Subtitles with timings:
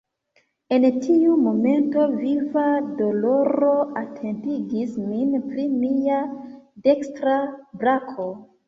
[0.77, 2.65] En tiu momento, viva
[3.03, 3.69] doloro
[4.03, 6.25] atentigis min pri mia
[6.91, 7.43] dekstra
[7.85, 8.31] brako.